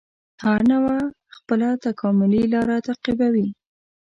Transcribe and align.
هره 0.43 0.63
نوعه 0.71 0.99
خپله 1.35 1.67
تکاملي 1.85 2.43
لاره 2.53 2.75
تعقیبوي. 2.87 3.47